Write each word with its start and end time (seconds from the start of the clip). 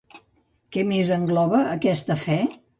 Què 0.77 0.85
més 0.93 1.13
engloba 1.17 1.63
aquesta 1.77 2.21
fe? 2.27 2.43